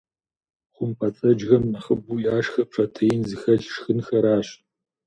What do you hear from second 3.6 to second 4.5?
шхынхэращ.